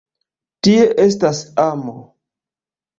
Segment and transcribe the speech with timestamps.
[0.67, 1.97] Tie estas amo!